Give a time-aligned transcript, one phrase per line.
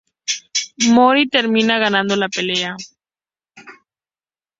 [0.95, 2.73] Mori termina ganando la pelea.